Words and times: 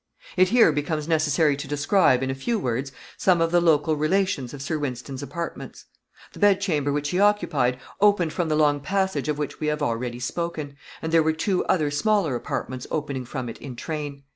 It 0.35 0.49
here 0.49 0.71
becomes 0.71 1.07
necessary 1.07 1.55
to 1.55 1.67
describe, 1.67 2.23
in 2.23 2.31
a 2.31 2.33
few 2.33 2.57
words, 2.57 2.91
some 3.17 3.39
of 3.39 3.51
the 3.51 3.61
local 3.61 3.95
relations 3.95 4.51
of 4.51 4.59
Sir 4.59 4.79
Wynston's 4.79 5.21
apartments. 5.21 5.85
The 6.33 6.39
bedchamber 6.39 6.91
which 6.91 7.09
he 7.09 7.19
occupied 7.19 7.77
opened 7.99 8.33
from 8.33 8.49
the 8.49 8.55
long 8.55 8.79
passage 8.79 9.29
of 9.29 9.37
which 9.37 9.59
we 9.59 9.67
have 9.67 9.83
already 9.83 10.19
spoken 10.19 10.75
and 11.03 11.11
there 11.11 11.21
were 11.21 11.33
two 11.33 11.63
other 11.65 11.91
smaller 11.91 12.33
apartments 12.35 12.87
opening 12.89 13.25
from 13.25 13.47
it 13.47 13.59
in 13.59 13.75
train. 13.75 14.23